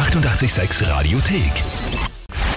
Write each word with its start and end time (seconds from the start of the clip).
886 0.00 0.88
Radiothek. 0.88 1.52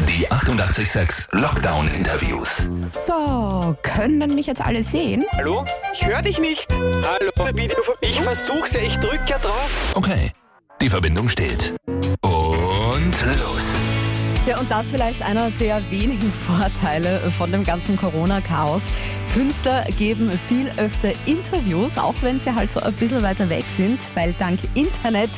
Die 0.07 0.31
886 0.31 1.27
Lockdown 1.33 1.89
Interviews. 1.89 2.63
So, 2.69 3.75
können 3.81 4.33
mich 4.33 4.45
jetzt 4.45 4.61
alle 4.61 4.81
sehen? 4.81 5.25
Hallo? 5.35 5.65
Ich 5.91 6.05
höre 6.05 6.21
dich 6.21 6.39
nicht. 6.39 6.71
Hallo? 6.71 7.31
Video 7.53 7.77
ich 7.99 8.21
versuch's 8.21 8.71
ja, 8.71 8.79
ich 8.79 8.97
drück 8.97 9.19
ja 9.27 9.39
drauf. 9.39 9.91
Okay, 9.93 10.31
die 10.81 10.87
Verbindung 10.87 11.27
steht. 11.27 11.75
Und 12.21 13.25
los. 13.25 13.92
Ja, 14.45 14.59
und 14.59 14.69
das 14.69 14.89
vielleicht 14.89 15.21
einer 15.21 15.51
der 15.51 15.79
wenigen 15.89 16.29
Vorteile 16.47 17.19
von 17.31 17.49
dem 17.49 17.63
ganzen 17.63 17.95
Corona-Chaos. 17.95 18.89
Künstler 19.33 19.85
geben 19.97 20.29
viel 20.49 20.69
öfter 20.75 21.13
Interviews, 21.25 21.97
auch 21.97 22.15
wenn 22.21 22.39
sie 22.39 22.53
halt 22.53 22.69
so 22.69 22.81
ein 22.81 22.93
bisschen 22.95 23.23
weiter 23.23 23.47
weg 23.47 23.63
sind, 23.69 24.01
weil 24.15 24.35
dank 24.39 24.59
Internet 24.75 25.29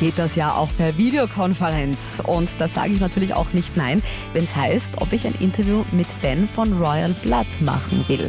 geht 0.00 0.18
das 0.18 0.34
ja 0.34 0.54
auch 0.54 0.70
per 0.78 0.96
Videokonferenz. 0.96 2.22
Und 2.26 2.58
da 2.58 2.66
sage 2.66 2.94
ich 2.94 3.00
natürlich 3.00 3.34
auch 3.34 3.52
nicht 3.52 3.76
nein, 3.76 4.02
wenn 4.32 4.44
es 4.44 4.56
heißt, 4.56 4.94
ob 5.02 5.12
ich 5.12 5.26
ein 5.26 5.34
Interview 5.40 5.84
mit 5.92 6.06
Ben 6.22 6.48
von 6.48 6.72
Royal 6.82 7.12
Blood 7.22 7.60
machen 7.60 8.02
will. 8.08 8.28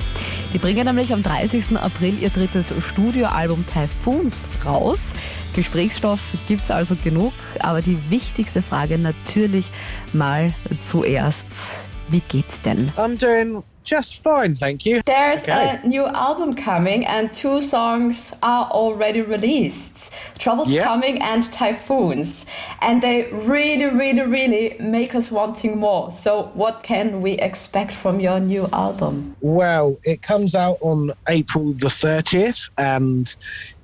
Die 0.55 0.59
bringen 0.59 0.86
nämlich 0.86 1.12
am 1.12 1.22
30. 1.22 1.77
April 1.77 2.18
ihr 2.18 2.30
drittes 2.30 2.72
Studioalbum 2.80 3.66
Typhoons 3.68 4.41
raus. 4.66 5.12
Gesprächsstoff 5.54 6.22
gibt's 6.48 6.72
also 6.72 6.96
genug, 6.96 7.34
aber 7.59 7.82
die 7.82 8.09
wichtigste 8.09 8.62
Frage 8.62 8.98
natürlich 8.98 9.70
mal 10.13 10.54
zuerst. 10.80 11.90
Wie 12.08 12.22
geht's 12.22 12.62
denn? 12.62 12.90
I'm 12.96 13.20
doing 13.20 13.63
just 13.86 14.22
fine, 14.24 14.56
thank 14.56 14.86
you. 14.86 15.02
There's 15.06 15.44
Okay. 15.44 15.78
a 15.82 15.88
new 15.88 16.06
album 16.08 16.54
coming, 16.54 17.06
and 17.06 17.32
two 17.34 17.62
songs 17.62 18.34
are 18.42 18.66
already 18.72 19.22
released 19.22 20.12
Troubles 20.40 20.72
Yeah. 20.72 20.84
Coming 20.84 21.22
and 21.22 21.44
Typhoons. 21.54 22.46
And 22.82 23.02
they 23.02 23.24
really, 23.32 23.86
really, 23.86 24.22
really 24.22 24.76
make 24.80 25.16
us 25.16 25.32
wanting 25.32 25.78
more. 25.78 26.12
So, 26.12 26.52
what 26.56 26.84
can 26.84 27.22
we 27.22 27.34
expect 27.34 27.94
from 27.94 28.20
your 28.20 28.40
new 28.40 28.68
album? 28.74 29.36
Well, 29.42 29.98
it 30.04 30.22
comes 30.22 30.55
out 30.55 30.77
on 30.82 31.14
April 31.30 31.72
the 31.72 31.90
30th 31.90 32.70
and 32.77 33.34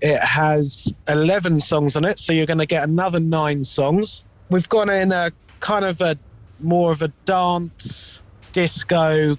it 0.01 0.19
has 0.19 0.91
11 1.07 1.61
songs 1.61 1.95
on 1.95 2.03
it. 2.05 2.19
So 2.19 2.33
you're 2.33 2.47
going 2.47 2.57
to 2.59 2.65
get 2.65 2.83
another 2.83 3.19
nine 3.19 3.63
songs. 3.63 4.23
We've 4.49 4.67
gone 4.67 4.89
in 4.89 5.11
a 5.11 5.31
kind 5.59 5.85
of 5.85 6.01
a 6.01 6.17
more 6.59 6.91
of 6.91 7.01
a 7.01 7.09
dance, 7.25 8.19
disco, 8.53 9.37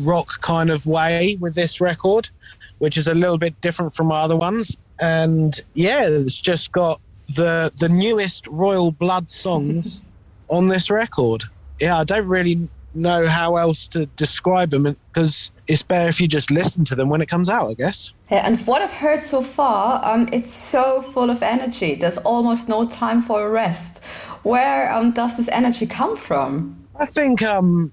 rock 0.00 0.40
kind 0.40 0.70
of 0.70 0.86
way 0.86 1.36
with 1.40 1.54
this 1.54 1.80
record, 1.80 2.30
which 2.78 2.96
is 2.96 3.06
a 3.06 3.14
little 3.14 3.38
bit 3.38 3.60
different 3.60 3.94
from 3.94 4.12
our 4.12 4.24
other 4.24 4.36
ones. 4.36 4.76
And 5.00 5.60
yeah, 5.74 6.06
it's 6.06 6.38
just 6.38 6.72
got 6.72 7.00
the 7.34 7.72
the 7.78 7.88
newest 7.88 8.46
Royal 8.46 8.92
Blood 8.92 9.30
songs 9.30 10.04
on 10.48 10.68
this 10.68 10.90
record. 10.90 11.44
Yeah, 11.80 11.98
I 11.98 12.04
don't 12.04 12.26
really 12.26 12.68
know 12.94 13.26
how 13.26 13.56
else 13.56 13.86
to 13.88 14.06
describe 14.06 14.70
them 14.70 14.96
because 15.12 15.50
it's 15.66 15.82
better 15.82 16.08
if 16.08 16.20
you 16.20 16.28
just 16.28 16.50
listen 16.50 16.84
to 16.84 16.94
them 16.94 17.08
when 17.08 17.22
it 17.22 17.28
comes 17.28 17.48
out, 17.48 17.70
I 17.70 17.74
guess. 17.74 18.12
Yeah, 18.30 18.46
and 18.46 18.58
what 18.66 18.82
I've 18.82 18.92
heard 18.92 19.24
so 19.24 19.42
far, 19.42 20.04
um, 20.04 20.28
it's 20.32 20.52
so 20.52 21.02
full 21.02 21.30
of 21.30 21.42
energy. 21.42 21.94
There's 21.94 22.18
almost 22.18 22.68
no 22.68 22.84
time 22.84 23.22
for 23.22 23.46
a 23.46 23.50
rest. 23.50 24.04
Where 24.42 24.92
um, 24.92 25.12
does 25.12 25.36
this 25.36 25.48
energy 25.48 25.86
come 25.86 26.16
from? 26.16 26.86
I 26.96 27.06
think 27.06 27.42
um, 27.42 27.92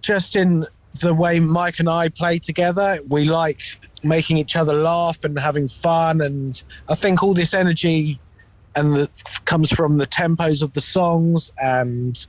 just 0.00 0.34
in 0.34 0.66
the 0.98 1.14
way 1.14 1.40
Mike 1.40 1.78
and 1.78 1.88
I 1.88 2.08
play 2.08 2.38
together, 2.38 3.00
we 3.08 3.24
like 3.24 3.62
making 4.02 4.36
each 4.38 4.56
other 4.56 4.74
laugh 4.74 5.24
and 5.24 5.38
having 5.38 5.68
fun. 5.68 6.20
And 6.20 6.62
I 6.88 6.94
think 6.94 7.22
all 7.22 7.34
this 7.34 7.54
energy 7.54 8.18
and 8.74 8.92
the, 8.92 9.10
comes 9.44 9.70
from 9.70 9.98
the 9.98 10.06
tempos 10.06 10.62
of 10.62 10.72
the 10.72 10.80
songs 10.80 11.52
and 11.60 12.26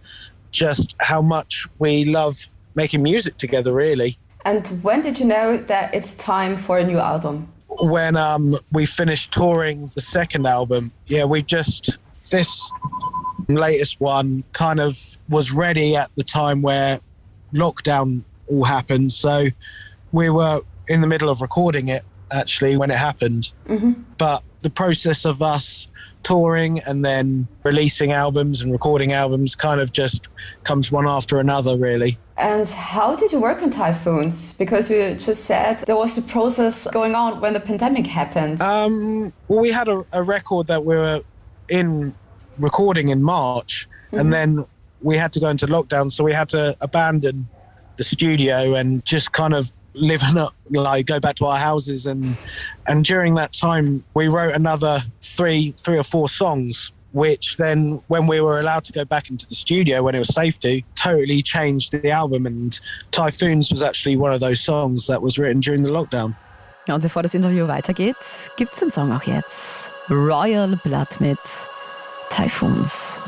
just 0.52 0.95
how 1.00 1.22
much 1.22 1.67
we 1.80 2.06
love 2.06 2.48
making 2.76 3.04
music 3.04 3.38
together, 3.38 3.73
really. 3.73 4.17
And 4.44 4.67
when 4.84 5.02
did 5.02 5.20
you 5.20 5.26
know 5.26 5.58
that 5.58 5.94
it's 5.94 6.16
time 6.16 6.58
for 6.58 6.77
a 6.77 6.83
new 6.83 6.98
album? 6.98 7.52
when 7.80 8.16
um, 8.16 8.55
we 8.71 8.86
finished 8.86 9.32
touring 9.32 9.88
the 9.95 10.02
second 10.02 10.45
album, 10.45 10.92
yeah, 11.08 11.23
we 11.23 11.42
just 11.42 11.98
this 12.30 12.71
latest 13.48 14.00
one 14.00 14.44
kind 14.54 14.80
of 14.80 15.17
was 15.30 15.52
ready 15.52 15.95
at 15.95 16.10
the 16.16 16.23
time 16.23 16.61
where 16.61 17.00
lockdown 17.54 18.23
all 18.52 18.64
happened. 18.64 19.12
So 19.12 19.48
we 20.12 20.30
were 20.30 20.62
in 20.88 21.02
the 21.02 21.08
middle 21.08 21.30
of 21.30 21.42
recording 21.42 21.88
it 21.88 22.04
actually 22.32 22.78
when 22.78 22.92
it 22.92 22.98
happened. 22.98 23.52
But 24.17 24.44
the 24.62 24.70
process 24.70 25.26
of 25.26 25.42
us 25.42 25.88
touring 26.23 26.80
and 26.80 27.04
then 27.04 27.48
releasing 27.64 28.12
albums 28.12 28.62
and 28.62 28.72
recording 28.72 29.12
albums 29.12 29.56
kind 29.56 29.82
of 29.82 29.92
just 29.92 30.28
comes 30.64 30.92
one 30.92 31.08
after 31.08 31.39
another, 31.39 31.78
really. 31.78 32.17
And 32.38 32.67
how 32.67 33.16
did 33.16 33.32
you 33.32 33.39
work 33.39 33.62
on 33.62 33.70
Typhoons? 33.70 34.54
Because 34.54 34.89
you 34.89 35.16
just 35.16 35.45
said 35.45 35.80
there 35.88 35.95
was 35.95 36.18
a 36.18 36.22
process 36.22 36.88
going 36.92 37.16
on 37.16 37.39
when 37.42 37.54
the 37.54 37.60
pandemic 37.60 38.08
happened. 38.08 38.62
Um, 38.62 39.33
well, 39.48 39.60
we 39.60 39.72
had 39.72 39.88
a, 39.88 40.06
a 40.12 40.23
record 40.23 40.68
that 40.68 40.86
we 40.86 40.95
were 40.95 41.22
in 41.70 42.16
recording 42.60 43.10
in 43.10 43.23
March, 43.23 43.88
and 44.12 44.32
then 44.32 44.66
we 45.02 45.18
had 45.18 45.33
to 45.33 45.39
go 45.39 45.48
into 45.48 45.66
lockdown, 45.68 46.12
so 46.12 46.23
we 46.23 46.33
had 46.33 46.50
to 46.50 46.76
abandon 46.82 47.48
the 48.02 48.16
studio 48.16 48.73
and 48.73 49.06
just 49.06 49.32
kind 49.32 49.54
of 49.54 49.72
live 49.94 50.23
in 50.32 50.38
a, 50.38 50.50
like 50.72 51.06
go 51.06 51.20
back 51.20 51.36
to 51.36 51.45
our 51.45 51.60
houses 51.60 52.08
and 52.08 52.36
and 52.88 53.06
during 53.06 53.36
that 53.36 53.54
time 53.54 54.04
we 54.16 54.28
wrote 54.28 54.56
another 54.56 55.04
three 55.22 55.72
three 55.78 55.98
or 55.98 56.04
four 56.04 56.28
songs 56.28 56.92
which 57.12 57.58
then 57.58 58.02
when 58.08 58.26
we 58.26 58.39
were 58.42 58.60
allowed 58.60 58.84
to 58.84 58.92
go 58.92 59.06
back 59.06 59.30
into 59.30 59.45
the 59.48 59.54
studio 59.54 60.02
when 60.02 60.16
it 60.16 60.17
was 60.17 60.34
safe 60.34 60.60
to 60.60 60.82
totally 60.95 61.44
changed 61.44 61.92
the 61.92 62.10
album 62.10 62.48
and 62.48 62.80
typhoons 63.12 63.70
was 63.70 63.84
actually 63.84 64.16
one 64.16 64.33
of 64.33 64.39
those 64.39 64.60
songs 64.62 65.06
that 65.06 65.22
was 65.22 65.38
written 65.38 65.60
during 65.60 65.83
the 65.83 65.92
lockdown 65.92 66.36
Ja, 66.88 66.95
und 66.95 67.02
bevor 67.02 67.22
das 67.22 67.36
Interview 67.36 67.68
weitergeht, 67.68 68.16
gibt's 68.58 68.80
den 68.80 68.89
Song 68.89 69.12
auch 69.12 69.22
jetzt. 69.22 69.92
Royal 70.10 70.80
Blood 70.83 71.20
mit 71.20 71.38
Typhoons. 72.32 73.22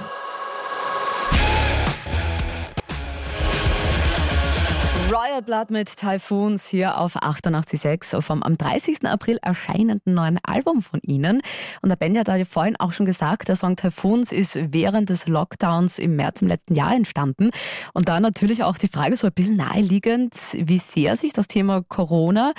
Royal 5.13 5.43
Blood 5.43 5.69
mit 5.69 5.95
Typhoons 5.95 6.67
hier 6.67 6.97
auf 6.97 7.15
88.6 7.15 8.19
vom 8.19 8.41
am 8.41 8.57
30. 8.57 9.05
April 9.05 9.37
erscheinenden 9.43 10.15
neuen 10.15 10.39
Album 10.41 10.81
von 10.81 10.99
ihnen. 11.03 11.43
Und 11.83 11.89
der 11.89 11.97
Ben 11.97 12.17
hat 12.17 12.29
ja 12.29 12.45
vorhin 12.45 12.77
auch 12.77 12.93
schon 12.93 13.05
gesagt, 13.05 13.47
der 13.47 13.55
Song 13.55 13.75
Typhoons 13.75 14.31
ist 14.31 14.57
während 14.71 15.11
des 15.11 15.27
Lockdowns 15.27 15.99
im 15.99 16.15
März 16.15 16.41
im 16.41 16.47
letzten 16.47 16.73
Jahr 16.73 16.95
entstanden. 16.95 17.51
Und 17.93 18.09
da 18.09 18.19
natürlich 18.19 18.63
auch 18.63 18.79
die 18.79 18.87
Frage 18.87 19.15
so 19.15 19.27
ein 19.27 19.33
bisschen 19.33 19.55
naheliegend, 19.55 20.33
wie 20.53 20.79
sehr 20.79 21.15
sich 21.15 21.31
das 21.31 21.47
Thema 21.47 21.83
Corona 21.87 22.53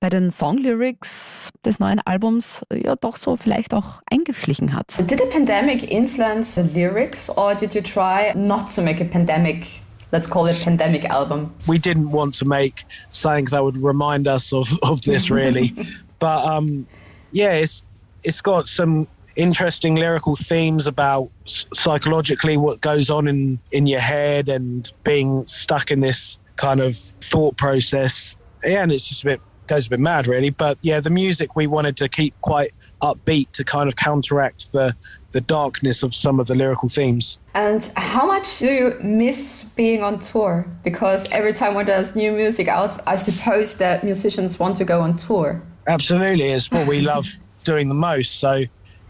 bei 0.00 0.08
den 0.08 0.32
Songlyrics 0.32 1.52
des 1.64 1.78
neuen 1.78 2.00
Albums 2.00 2.66
ja 2.72 2.96
doch 2.96 3.16
so 3.16 3.36
vielleicht 3.36 3.74
auch 3.74 4.02
eingeschlichen 4.10 4.74
hat. 4.74 4.98
Did 5.08 5.20
the 5.20 5.28
pandemic 5.30 5.88
influence 5.88 6.56
the 6.56 6.62
lyrics, 6.62 7.30
or 7.30 7.54
did 7.54 7.76
you 7.76 7.80
try 7.80 8.32
not 8.34 8.74
to 8.74 8.82
make 8.82 9.00
a 9.00 9.06
pandemic, 9.06 9.81
let's 10.12 10.26
call 10.26 10.46
it 10.46 10.60
pandemic 10.62 11.04
album? 11.06 11.52
we 11.66 11.78
didn't 11.78 12.10
want 12.10 12.34
to 12.34 12.44
make 12.44 12.84
something 13.10 13.46
that 13.46 13.64
would 13.64 13.78
remind 13.78 14.28
us 14.28 14.52
of, 14.52 14.68
of 14.82 15.02
this 15.02 15.30
really. 15.30 15.74
But 16.18 16.44
um 16.44 16.86
yeah 17.32 17.54
it's 17.54 17.82
it's 18.22 18.40
got 18.40 18.68
some 18.68 19.08
interesting 19.34 19.96
lyrical 19.96 20.36
themes 20.36 20.86
about 20.86 21.30
psychologically 21.46 22.56
what 22.56 22.80
goes 22.80 23.10
on 23.10 23.26
in 23.26 23.58
in 23.72 23.88
your 23.88 24.00
head 24.00 24.48
and 24.48 24.92
being 25.02 25.44
stuck 25.46 25.90
in 25.90 26.00
this 26.00 26.38
kind 26.56 26.80
of 26.80 26.96
thought 27.20 27.56
process. 27.56 28.36
Yeah 28.64 28.82
and 28.82 28.92
it's 28.92 29.08
just 29.08 29.22
a 29.22 29.26
bit 29.26 29.40
goes 29.66 29.88
a 29.88 29.90
bit 29.90 29.98
mad 29.98 30.28
really. 30.28 30.50
But 30.50 30.78
yeah 30.82 31.00
the 31.00 31.10
music 31.10 31.56
we 31.56 31.66
wanted 31.66 31.96
to 31.96 32.08
keep 32.08 32.40
quite 32.40 32.72
upbeat 33.00 33.50
to 33.52 33.64
kind 33.64 33.88
of 33.88 33.96
counteract 33.96 34.70
the 34.70 34.94
the 35.32 35.40
darkness 35.40 36.02
of 36.02 36.14
some 36.14 36.38
of 36.38 36.46
the 36.46 36.54
lyrical 36.54 36.88
themes 36.88 37.38
And 37.54 37.82
how 37.96 38.26
much 38.26 38.58
do 38.58 38.70
you 38.70 38.98
miss 39.02 39.64
being 39.76 40.02
on 40.02 40.18
tour? 40.18 40.66
Because 40.84 41.28
every 41.30 41.52
time 41.52 41.74
when 41.74 41.86
there's 41.86 42.14
new 42.14 42.32
music 42.32 42.68
out, 42.68 42.98
I 43.06 43.16
suppose 43.16 43.78
that 43.78 44.04
musicians 44.04 44.58
want 44.58 44.76
to 44.76 44.84
go 44.84 45.00
on 45.00 45.16
tour. 45.16 45.62
Absolutely, 45.86 46.50
it's 46.50 46.70
what 46.70 46.86
we 46.86 47.00
love 47.00 47.26
doing 47.64 47.88
the 47.88 47.94
most. 47.94 48.38
So 48.38 48.64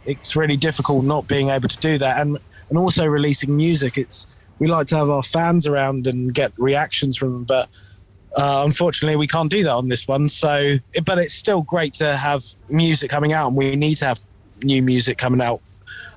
it's 0.06 0.34
really 0.34 0.56
difficult 0.56 1.04
not 1.04 1.28
being 1.28 1.50
able 1.50 1.68
to 1.68 1.76
do 1.78 1.98
that, 1.98 2.20
and 2.20 2.38
and 2.68 2.78
also 2.78 3.04
releasing 3.04 3.56
music. 3.56 3.98
It's 3.98 4.26
we 4.58 4.66
like 4.66 4.86
to 4.88 4.96
have 4.96 5.10
our 5.10 5.22
fans 5.22 5.66
around 5.66 6.06
and 6.06 6.32
get 6.32 6.52
reactions 6.58 7.16
from 7.16 7.32
them, 7.32 7.44
but 7.44 7.68
uh, 8.36 8.62
unfortunately 8.64 9.16
we 9.16 9.26
can't 9.26 9.50
do 9.50 9.62
that 9.64 9.72
on 9.72 9.88
this 9.88 10.08
one. 10.08 10.28
So, 10.28 10.78
but 11.04 11.18
it's 11.18 11.34
still 11.34 11.62
great 11.62 11.94
to 11.94 12.16
have 12.16 12.44
music 12.68 13.10
coming 13.10 13.32
out, 13.32 13.48
and 13.48 13.56
we 13.56 13.76
need 13.76 13.96
to 13.96 14.06
have 14.06 14.20
new 14.62 14.82
music 14.82 15.18
coming 15.18 15.40
out 15.40 15.60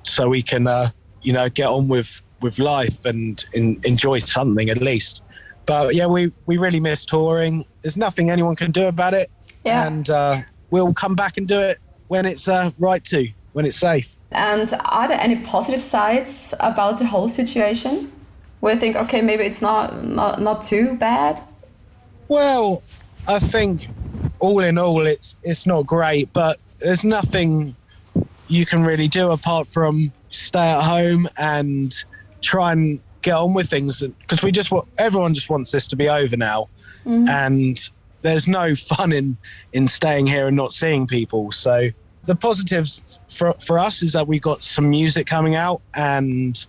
so 0.02 0.28
we 0.28 0.42
can 0.42 0.66
uh, 0.66 0.90
you 1.22 1.32
know 1.32 1.48
get 1.48 1.66
on 1.68 1.88
with 1.88 2.22
with 2.40 2.58
life 2.58 3.04
and 3.04 3.44
in, 3.54 3.80
enjoy 3.84 4.18
something 4.18 4.68
at 4.70 4.78
least. 4.80 5.22
But 5.66 5.94
yeah, 5.94 6.06
we 6.06 6.32
we 6.46 6.58
really 6.58 6.80
miss 6.80 7.04
touring. 7.06 7.64
There's 7.82 7.96
nothing 7.96 8.30
anyone 8.30 8.56
can 8.56 8.70
do 8.70 8.86
about 8.86 9.14
it 9.14 9.30
Yeah. 9.64 9.86
and 9.86 10.08
uh, 10.10 10.42
we'll 10.70 10.94
come 10.94 11.14
back 11.14 11.38
and 11.38 11.48
do 11.48 11.58
it 11.60 11.78
when 12.08 12.24
it's 12.26 12.46
uh, 12.46 12.70
right 12.78 13.04
to. 13.06 13.28
when 13.52 13.64
it's 13.66 13.78
safe. 13.78 14.16
And 14.32 14.72
are 14.84 15.08
there 15.08 15.18
any 15.20 15.36
positive 15.36 15.82
sides 15.82 16.54
about 16.60 16.98
the 16.98 17.06
whole 17.06 17.28
situation? 17.28 18.12
Where 18.60 18.74
you 18.74 18.80
think, 18.80 18.96
okay, 18.96 19.22
maybe 19.22 19.44
it's 19.44 19.62
not 19.62 20.04
not, 20.04 20.40
not 20.40 20.62
too 20.62 20.94
bad. 20.98 21.40
Well, 22.28 22.82
I 23.28 23.38
think 23.38 23.88
all 24.38 24.60
in 24.60 24.78
all, 24.78 25.06
it's 25.06 25.36
it's 25.42 25.66
not 25.66 25.86
great, 25.86 26.32
but 26.32 26.58
there's 26.78 27.02
nothing 27.04 27.74
you 28.48 28.66
can 28.66 28.82
really 28.84 29.08
do 29.08 29.30
apart 29.30 29.66
from 29.66 30.12
stay 30.30 30.58
at 30.58 30.82
home 30.82 31.28
and 31.38 31.94
try 32.40 32.72
and 32.72 33.00
get 33.22 33.34
on 33.34 33.54
with 33.54 33.68
things. 33.68 34.02
Because 34.02 34.42
we 34.42 34.52
just 34.52 34.70
want 34.70 34.88
everyone 34.98 35.34
just 35.34 35.50
wants 35.50 35.70
this 35.70 35.86
to 35.88 35.96
be 35.96 36.08
over 36.08 36.36
now, 36.36 36.68
mm-hmm. 37.04 37.28
and 37.28 37.90
there's 38.22 38.48
no 38.48 38.74
fun 38.92 39.12
in 39.12 39.36
in 39.72 39.88
staying 39.88 40.26
here 40.26 40.46
and 40.46 40.56
not 40.56 40.72
seeing 40.72 41.06
people. 41.06 41.52
So 41.52 41.90
the 42.24 42.36
positives 42.36 43.18
for 43.28 43.54
for 43.54 43.78
us 43.78 44.02
is 44.02 44.12
that 44.12 44.26
we 44.26 44.38
got 44.38 44.62
some 44.62 44.90
music 44.90 45.26
coming 45.26 45.54
out 45.54 45.80
and 45.94 46.66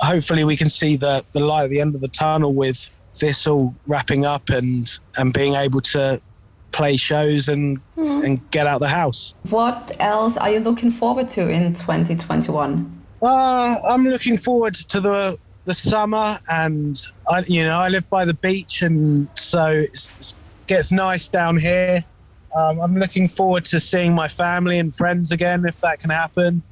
hopefully 0.00 0.44
we 0.44 0.56
can 0.56 0.68
see 0.68 0.96
the 0.96 1.24
the 1.32 1.40
light 1.40 1.64
at 1.64 1.70
the 1.70 1.80
end 1.80 1.94
of 1.94 2.00
the 2.00 2.08
tunnel 2.08 2.52
with 2.52 2.90
this 3.18 3.46
all 3.46 3.74
wrapping 3.86 4.24
up 4.24 4.48
and 4.48 4.98
and 5.16 5.32
being 5.32 5.54
able 5.54 5.80
to 5.80 6.20
play 6.72 6.96
shows 6.96 7.48
and 7.48 7.80
and 7.96 8.50
get 8.50 8.66
out 8.66 8.80
the 8.80 8.88
house. 8.88 9.34
What 9.48 9.96
else 10.00 10.36
are 10.36 10.50
you 10.50 10.60
looking 10.60 10.90
forward 10.90 11.28
to 11.30 11.48
in 11.48 11.72
2021? 11.74 13.02
Uh, 13.22 13.76
I'm 13.84 14.04
looking 14.04 14.36
forward 14.36 14.74
to 14.74 15.00
the 15.00 15.38
the 15.64 15.74
summer, 15.74 16.40
and 16.50 17.00
I, 17.30 17.40
you 17.40 17.62
know, 17.62 17.78
I 17.78 17.88
live 17.88 18.08
by 18.10 18.24
the 18.24 18.34
beach, 18.34 18.82
and 18.82 19.28
so 19.34 19.66
it's, 19.66 20.08
it 20.18 20.34
gets 20.66 20.90
nice 20.90 21.28
down 21.28 21.56
here. 21.56 22.04
Um, 22.54 22.80
I'm 22.80 22.96
looking 22.96 23.28
forward 23.28 23.64
to 23.66 23.80
seeing 23.80 24.14
my 24.14 24.28
family 24.28 24.78
and 24.78 24.94
friends 24.94 25.30
again, 25.30 25.64
if 25.64 25.80
that 25.80 26.00
can 26.00 26.10
happen. 26.10 26.62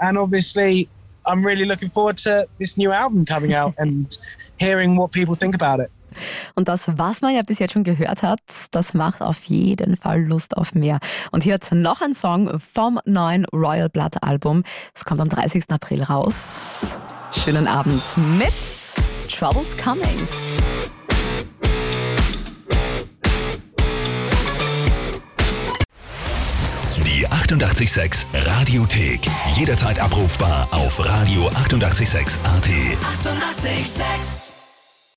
And 0.00 0.18
obviously, 0.18 0.88
I'm 1.24 1.44
really 1.44 1.64
looking 1.64 1.88
forward 1.88 2.18
to 2.18 2.48
this 2.58 2.76
new 2.76 2.92
album 2.92 3.24
coming 3.24 3.52
out 3.54 3.74
and 3.78 4.16
hearing 4.58 4.96
what 4.96 5.12
people 5.12 5.34
think 5.34 5.54
about 5.54 5.80
it. 5.80 5.90
Und 6.54 6.68
das, 6.68 6.88
was 6.96 7.20
man 7.20 7.34
ja 7.34 7.42
bis 7.42 7.58
jetzt 7.58 7.72
schon 7.72 7.84
gehört 7.84 8.22
hat, 8.22 8.40
das 8.70 8.94
macht 8.94 9.22
auf 9.22 9.42
jeden 9.44 9.96
Fall 9.96 10.22
Lust 10.22 10.56
auf 10.56 10.74
mehr. 10.74 10.98
Und 11.30 11.44
hier 11.44 11.54
hat 11.54 11.70
noch 11.72 12.00
ein 12.00 12.14
Song 12.14 12.60
vom 12.60 13.00
neuen 13.04 13.44
Royal 13.46 13.88
Blood 13.88 14.22
Album. 14.22 14.62
Es 14.94 15.04
kommt 15.04 15.20
am 15.20 15.28
30. 15.28 15.64
April 15.70 16.02
raus. 16.02 17.00
Schönen 17.32 17.66
Abend 17.66 18.02
mit 18.38 18.52
Troubles 19.28 19.76
Coming. 19.76 20.28
Die 27.22 27.26
886 27.26 28.26
Radiothek. 28.34 29.20
Jederzeit 29.54 29.98
abrufbar 30.00 30.68
auf 30.70 31.00
radio886.at. 31.00 31.66
886! 31.66 32.40
886. 32.44 34.51